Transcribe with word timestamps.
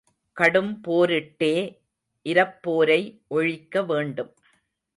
கடும் 0.37 0.71
போரிட்டே 0.87 1.51
இரப்போரை 2.25 3.01
ஒழிக்க 3.27 3.83
வேண்டும். 3.83 4.33